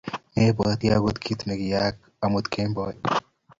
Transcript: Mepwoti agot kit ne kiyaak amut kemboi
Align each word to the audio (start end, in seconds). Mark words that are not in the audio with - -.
Mepwoti 0.33 0.85
agot 0.95 1.17
kit 1.23 1.39
ne 1.45 1.53
kiyaak 1.59 1.95
amut 2.23 2.45
kemboi 2.53 2.95